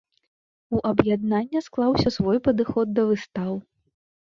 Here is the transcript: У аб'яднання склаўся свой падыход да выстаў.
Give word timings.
У 0.77 0.79
аб'яднання 0.91 1.59
склаўся 1.67 2.13
свой 2.17 2.41
падыход 2.49 2.87
да 2.99 3.07
выстаў. 3.13 3.51